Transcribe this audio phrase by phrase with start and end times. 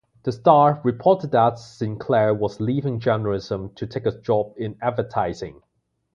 [0.23, 5.61] The "Star" reported that Sinclair was leaving journalism to take a job in advertising.